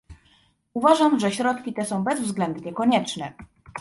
[0.73, 3.33] Uważam, że środki te są bezwzględnie konieczne